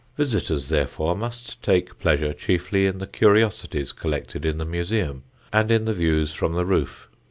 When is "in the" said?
2.87-3.05, 4.47-4.65, 5.69-5.93